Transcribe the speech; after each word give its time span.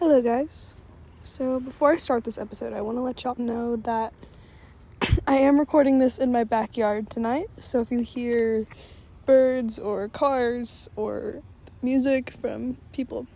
guys. 0.00 0.74
So, 1.22 1.60
before 1.60 1.92
I 1.92 1.96
start 1.96 2.24
this 2.24 2.38
episode, 2.38 2.72
I 2.72 2.80
want 2.80 2.96
to 2.96 3.02
let 3.02 3.22
y'all 3.22 3.36
know 3.36 3.76
that 3.76 4.14
I 5.26 5.36
am 5.36 5.58
recording 5.58 5.98
this 5.98 6.16
in 6.16 6.32
my 6.32 6.42
backyard 6.42 7.10
tonight. 7.10 7.48
So, 7.58 7.80
if 7.80 7.90
you 7.90 8.00
hear 8.00 8.66
birds 9.26 9.78
or 9.78 10.08
cars 10.08 10.88
or 10.96 11.42
music 11.82 12.30
from 12.40 12.78
people, 12.92 13.26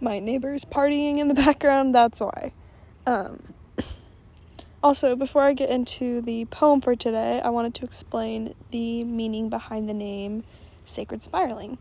my 0.00 0.18
neighbors 0.18 0.64
partying 0.64 1.18
in 1.18 1.28
the 1.28 1.34
background, 1.46 1.94
that's 1.94 2.18
why. 2.20 2.52
Um, 3.06 3.54
also, 4.82 5.14
before 5.14 5.42
I 5.42 5.52
get 5.52 5.70
into 5.70 6.20
the 6.20 6.44
poem 6.46 6.80
for 6.80 6.96
today, 6.96 7.40
I 7.40 7.50
wanted 7.50 7.74
to 7.76 7.84
explain 7.84 8.54
the 8.72 9.04
meaning 9.04 9.48
behind 9.48 9.88
the 9.88 9.94
name 9.94 10.42
Sacred 10.84 11.22
Spiraling. 11.22 11.78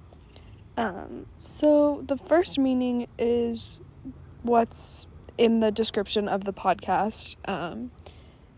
Um, 0.77 1.26
so, 1.41 2.04
the 2.05 2.16
first 2.18 2.59
meaning 2.59 3.08
is 3.18 3.80
what's 4.44 5.08
in 5.38 5.59
the 5.59 5.72
description 5.72 6.27
of 6.27 6.44
the 6.44 6.54
podcast. 6.54 7.36
Um, 7.48 7.91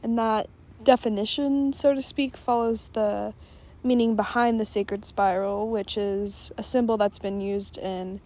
and 0.01 0.17
that 0.17 0.47
definition, 0.83 1.73
so 1.73 1.93
to 1.93 2.01
speak, 2.01 2.37
follows 2.37 2.89
the 2.89 3.33
meaning 3.83 4.15
behind 4.15 4.59
the 4.59 4.65
sacred 4.65 5.05
spiral, 5.05 5.69
which 5.69 5.97
is 5.97 6.51
a 6.57 6.63
symbol 6.63 6.97
that's 6.97 7.19
been 7.19 7.41
used 7.41 7.77
in 7.77 8.21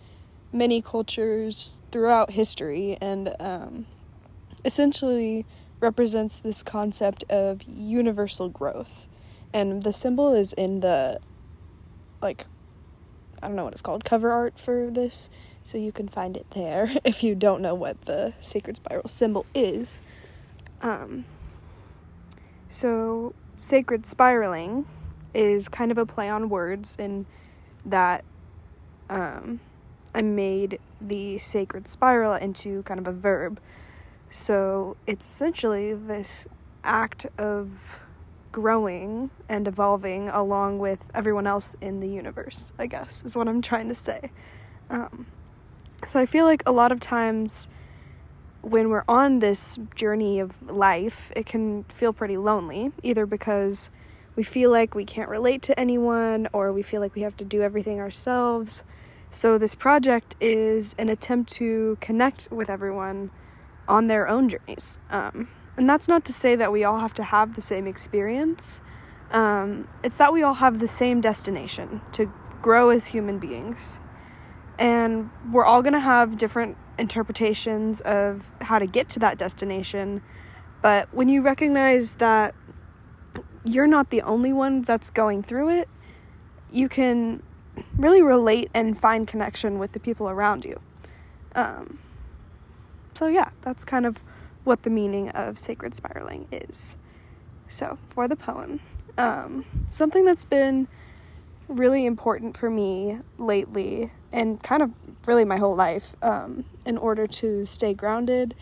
many 0.51 0.81
cultures 0.81 1.81
throughout 1.91 2.31
history 2.31 2.97
and 3.01 3.35
um, 3.39 3.85
essentially 4.63 5.45
represents 5.79 6.39
this 6.39 6.63
concept 6.63 7.23
of 7.29 7.63
universal 7.63 8.49
growth. 8.49 9.07
And 9.51 9.83
the 9.83 9.93
symbol 9.93 10.33
is 10.33 10.53
in 10.53 10.79
the, 10.79 11.19
like, 12.21 12.45
I 13.41 13.47
don't 13.47 13.55
know 13.55 13.65
what 13.65 13.73
it's 13.73 13.81
called, 13.81 14.05
cover 14.05 14.31
art 14.31 14.59
for 14.59 14.89
this 14.89 15.29
so 15.63 15.77
you 15.77 15.91
can 15.91 16.07
find 16.07 16.37
it 16.37 16.45
there 16.51 16.93
if 17.03 17.23
you 17.23 17.35
don't 17.35 17.61
know 17.61 17.73
what 17.73 18.01
the 18.01 18.33
sacred 18.41 18.75
spiral 18.75 19.09
symbol 19.09 19.45
is. 19.55 20.01
Um, 20.81 21.25
so, 22.67 23.33
sacred 23.61 24.05
spiraling 24.05 24.85
is 25.33 25.69
kind 25.69 25.91
of 25.91 25.97
a 25.97 26.05
play 26.05 26.29
on 26.29 26.49
words 26.49 26.95
in 26.99 27.25
that 27.85 28.23
um, 29.09 29.59
I 30.13 30.21
made 30.21 30.79
the 30.99 31.37
sacred 31.37 31.87
spiral 31.87 32.33
into 32.33 32.83
kind 32.83 32.99
of 32.99 33.07
a 33.07 33.13
verb. 33.13 33.59
So, 34.29 34.97
it's 35.07 35.25
essentially 35.25 35.93
this 35.93 36.47
act 36.83 37.27
of 37.37 38.01
growing 38.51 39.29
and 39.49 39.67
evolving 39.67 40.29
along 40.29 40.79
with 40.79 41.09
everyone 41.13 41.47
else 41.47 41.75
in 41.81 41.99
the 42.01 42.09
universe, 42.09 42.73
I 42.77 42.87
guess, 42.87 43.23
is 43.23 43.35
what 43.35 43.47
I'm 43.47 43.61
trying 43.61 43.87
to 43.87 43.95
say. 43.95 44.31
Um, 44.89 45.25
so 46.05 46.19
I 46.19 46.25
feel 46.25 46.45
like 46.45 46.63
a 46.65 46.71
lot 46.71 46.91
of 46.91 46.99
times 46.99 47.67
when 48.61 48.89
we're 48.89 49.03
on 49.07 49.39
this 49.39 49.77
journey 49.93 50.39
of 50.39 50.71
life, 50.71 51.31
it 51.35 51.45
can 51.45 51.83
feel 51.85 52.13
pretty 52.13 52.37
lonely, 52.37 52.91
either 53.03 53.25
because 53.25 53.91
we 54.35 54.43
feel 54.43 54.71
like 54.71 54.95
we 54.95 55.05
can't 55.05 55.29
relate 55.29 55.61
to 55.63 55.79
anyone 55.79 56.47
or 56.53 56.71
we 56.71 56.81
feel 56.81 57.01
like 57.01 57.13
we 57.13 57.21
have 57.21 57.35
to 57.37 57.45
do 57.45 57.61
everything 57.61 57.99
ourselves. 57.99 58.83
So, 59.29 59.57
this 59.57 59.75
project 59.75 60.35
is 60.39 60.95
an 60.97 61.09
attempt 61.09 61.51
to 61.53 61.97
connect 61.99 62.47
with 62.51 62.69
everyone 62.69 63.31
on 63.87 64.07
their 64.07 64.27
own 64.27 64.47
journeys. 64.47 64.99
Um, 65.09 65.49
and 65.75 65.89
that's 65.89 66.07
not 66.07 66.23
to 66.25 66.33
say 66.33 66.55
that 66.55 66.71
we 66.71 66.83
all 66.83 66.99
have 66.99 67.13
to 67.15 67.23
have 67.23 67.55
the 67.55 67.61
same 67.61 67.87
experience, 67.87 68.81
um, 69.31 69.87
it's 70.03 70.17
that 70.17 70.31
we 70.31 70.43
all 70.43 70.53
have 70.55 70.79
the 70.79 70.87
same 70.87 71.19
destination 71.19 72.01
to 72.13 72.31
grow 72.61 72.89
as 72.89 73.07
human 73.07 73.39
beings 73.39 73.99
and 74.77 75.29
we're 75.51 75.65
all 75.65 75.81
going 75.81 75.93
to 75.93 75.99
have 75.99 76.37
different 76.37 76.77
interpretations 76.97 78.01
of 78.01 78.51
how 78.61 78.79
to 78.79 78.85
get 78.85 79.09
to 79.09 79.19
that 79.19 79.37
destination. 79.37 80.21
But 80.81 81.13
when 81.13 81.29
you 81.29 81.41
recognize 81.41 82.15
that 82.15 82.55
you're 83.63 83.87
not 83.87 84.09
the 84.09 84.21
only 84.21 84.51
one 84.51 84.81
that's 84.81 85.09
going 85.09 85.43
through 85.43 85.69
it, 85.69 85.89
you 86.71 86.89
can 86.89 87.41
really 87.95 88.21
relate 88.21 88.69
and 88.73 88.97
find 88.97 89.27
connection 89.27 89.79
with 89.79 89.93
the 89.93 89.99
people 89.99 90.29
around 90.29 90.65
you. 90.65 90.79
Um, 91.55 91.99
so, 93.13 93.27
yeah, 93.27 93.49
that's 93.61 93.85
kind 93.85 94.05
of 94.05 94.23
what 94.63 94.83
the 94.83 94.89
meaning 94.89 95.29
of 95.29 95.57
sacred 95.57 95.93
spiraling 95.93 96.47
is. 96.51 96.97
So, 97.67 97.97
for 98.09 98.27
the 98.27 98.35
poem, 98.35 98.79
um, 99.17 99.65
something 99.87 100.25
that's 100.25 100.45
been 100.45 100.87
really 101.67 102.05
important 102.05 102.57
for 102.57 102.69
me 102.69 103.19
lately 103.37 104.11
and 104.33 104.61
kind 104.61 104.81
of 104.81 104.91
really 105.27 105.45
my 105.45 105.57
whole 105.57 105.75
life 105.75 106.15
um, 106.21 106.65
in 106.85 106.97
order 106.97 107.27
to 107.27 107.65
stay 107.65 107.93
grounded 107.93 108.55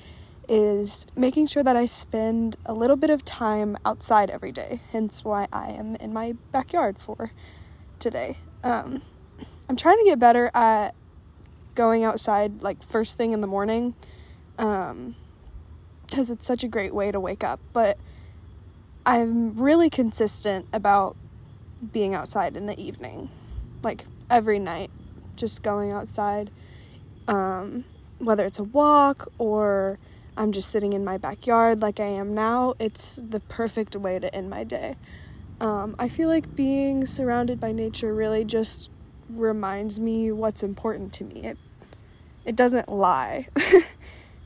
is 0.49 1.07
making 1.15 1.47
sure 1.47 1.63
that 1.63 1.77
I 1.77 1.85
spend 1.85 2.57
a 2.65 2.73
little 2.73 2.97
bit 2.97 3.09
of 3.09 3.23
time 3.23 3.77
outside 3.85 4.29
every 4.29 4.51
day, 4.51 4.81
hence 4.91 5.23
why 5.23 5.47
I 5.51 5.69
am 5.69 5.95
in 5.95 6.11
my 6.11 6.35
backyard 6.51 6.99
for 6.99 7.31
today. 7.99 8.37
Um, 8.63 9.01
I'm 9.69 9.77
trying 9.77 9.97
to 9.99 10.03
get 10.03 10.19
better 10.19 10.51
at 10.53 10.93
going 11.73 12.03
outside 12.03 12.61
like 12.61 12.83
first 12.83 13.17
thing 13.17 13.31
in 13.31 13.39
the 13.39 13.47
morning 13.47 13.95
because 14.57 14.91
um, 14.91 15.15
it's 16.15 16.45
such 16.45 16.65
a 16.65 16.67
great 16.67 16.93
way 16.93 17.11
to 17.13 17.19
wake 17.19 17.45
up, 17.45 17.61
but 17.71 17.97
I'm 19.05 19.55
really 19.55 19.89
consistent 19.89 20.67
about 20.73 21.15
being 21.93 22.13
outside 22.13 22.57
in 22.57 22.65
the 22.65 22.79
evening, 22.79 23.29
like 23.81 24.05
every 24.29 24.59
night 24.59 24.91
just 25.35 25.63
going 25.63 25.91
outside, 25.91 26.51
um, 27.27 27.85
whether 28.19 28.45
it's 28.45 28.59
a 28.59 28.63
walk 28.63 29.31
or 29.37 29.99
I'm 30.37 30.51
just 30.51 30.69
sitting 30.69 30.93
in 30.93 31.03
my 31.03 31.17
backyard 31.17 31.81
like 31.81 31.99
I 31.99 32.05
am 32.05 32.33
now, 32.33 32.75
it's 32.79 33.17
the 33.17 33.39
perfect 33.39 33.95
way 33.95 34.19
to 34.19 34.33
end 34.33 34.49
my 34.49 34.63
day. 34.63 34.95
Um, 35.59 35.95
I 35.99 36.09
feel 36.09 36.27
like 36.27 36.55
being 36.55 37.05
surrounded 37.05 37.59
by 37.59 37.71
nature 37.71 38.13
really 38.13 38.43
just 38.43 38.89
reminds 39.29 39.99
me 39.99 40.31
what's 40.31 40.63
important 40.63 41.13
to 41.13 41.23
me. 41.25 41.43
It, 41.43 41.57
it 42.45 42.55
doesn't 42.55 42.89
lie, 42.89 43.47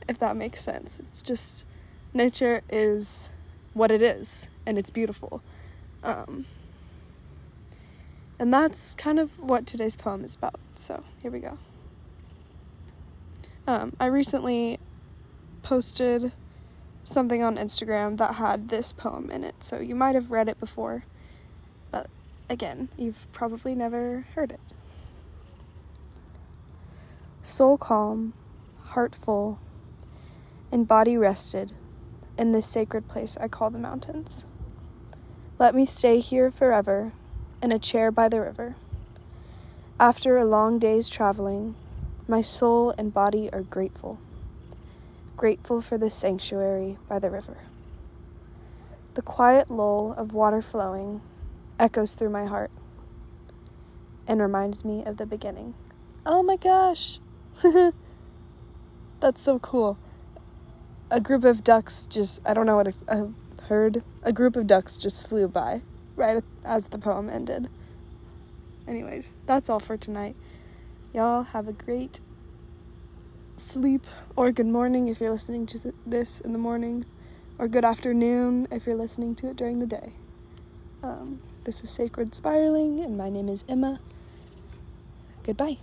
if 0.08 0.18
that 0.18 0.36
makes 0.36 0.60
sense. 0.62 0.98
It's 0.98 1.22
just 1.22 1.66
nature 2.12 2.62
is 2.68 3.30
what 3.72 3.90
it 3.90 4.02
is, 4.02 4.50
and 4.66 4.76
it's 4.76 4.90
beautiful. 4.90 5.42
Um, 6.02 6.46
and 8.38 8.52
that's 8.52 8.94
kind 8.94 9.18
of 9.18 9.38
what 9.38 9.66
today's 9.66 9.96
poem 9.96 10.24
is 10.24 10.34
about. 10.34 10.60
So 10.72 11.02
here 11.22 11.30
we 11.30 11.40
go. 11.40 11.58
Um, 13.66 13.94
I 13.98 14.06
recently 14.06 14.78
posted 15.62 16.32
something 17.02 17.42
on 17.42 17.56
Instagram 17.56 18.16
that 18.18 18.34
had 18.34 18.68
this 18.68 18.92
poem 18.92 19.30
in 19.30 19.42
it, 19.42 19.62
so 19.62 19.80
you 19.80 19.94
might 19.94 20.14
have 20.14 20.30
read 20.30 20.48
it 20.48 20.60
before, 20.60 21.04
but 21.90 22.08
again, 22.48 22.88
you've 22.96 23.26
probably 23.32 23.74
never 23.74 24.26
heard 24.34 24.52
it. 24.52 24.60
Soul 27.42 27.76
calm, 27.78 28.34
heart 28.88 29.14
full, 29.14 29.58
and 30.70 30.86
body 30.86 31.16
rested 31.16 31.72
in 32.38 32.52
this 32.52 32.66
sacred 32.66 33.08
place 33.08 33.36
I 33.36 33.48
call 33.48 33.70
the 33.70 33.78
mountains. 33.78 34.46
Let 35.58 35.74
me 35.74 35.86
stay 35.86 36.20
here 36.20 36.50
forever 36.50 37.12
in 37.66 37.72
a 37.72 37.78
chair 37.80 38.12
by 38.12 38.28
the 38.28 38.40
river. 38.40 38.76
After 39.98 40.38
a 40.38 40.44
long 40.44 40.78
day's 40.78 41.08
traveling, 41.08 41.74
my 42.28 42.40
soul 42.40 42.94
and 42.96 43.12
body 43.12 43.50
are 43.52 43.62
grateful, 43.62 44.20
grateful 45.36 45.80
for 45.80 45.98
this 45.98 46.14
sanctuary 46.14 46.96
by 47.08 47.18
the 47.18 47.28
river. 47.28 47.56
The 49.14 49.22
quiet 49.22 49.68
lull 49.68 50.14
of 50.16 50.32
water 50.32 50.62
flowing 50.62 51.22
echoes 51.76 52.14
through 52.14 52.30
my 52.30 52.44
heart 52.44 52.70
and 54.28 54.40
reminds 54.40 54.84
me 54.84 55.04
of 55.04 55.16
the 55.16 55.26
beginning. 55.26 55.74
Oh 56.24 56.44
my 56.44 56.54
gosh! 56.54 57.18
That's 59.20 59.42
so 59.42 59.58
cool. 59.58 59.98
A 61.10 61.20
group 61.20 61.42
of 61.42 61.64
ducks 61.64 62.06
just, 62.06 62.40
I 62.46 62.54
don't 62.54 62.66
know 62.66 62.76
what 62.76 62.86
it's, 62.86 63.02
a 63.08 63.30
herd, 63.64 64.04
a 64.22 64.32
group 64.32 64.54
of 64.54 64.68
ducks 64.68 64.96
just 64.96 65.26
flew 65.26 65.48
by 65.48 65.82
right 66.16 66.42
as 66.64 66.88
the 66.88 66.98
poem 66.98 67.28
ended. 67.28 67.68
Anyways, 68.88 69.36
that's 69.46 69.68
all 69.68 69.80
for 69.80 69.96
tonight. 69.96 70.36
Y'all 71.12 71.42
have 71.42 71.68
a 71.68 71.72
great 71.72 72.20
sleep 73.56 74.06
or 74.34 74.52
good 74.52 74.66
morning 74.66 75.08
if 75.08 75.20
you're 75.20 75.30
listening 75.30 75.66
to 75.66 75.92
this 76.04 76.40
in 76.40 76.52
the 76.52 76.58
morning, 76.58 77.04
or 77.58 77.68
good 77.68 77.84
afternoon 77.84 78.68
if 78.70 78.86
you're 78.86 78.96
listening 78.96 79.34
to 79.34 79.48
it 79.48 79.56
during 79.56 79.78
the 79.78 79.86
day. 79.86 80.12
Um, 81.02 81.40
this 81.64 81.82
is 81.82 81.90
Sacred 81.90 82.34
Spiraling, 82.34 83.00
and 83.00 83.16
my 83.16 83.30
name 83.30 83.48
is 83.48 83.64
Emma. 83.68 84.00
Goodbye. 85.42 85.78